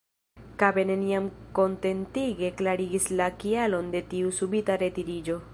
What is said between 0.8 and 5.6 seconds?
neniam kontentige klarigis la kialon de tiu subita retiriĝo.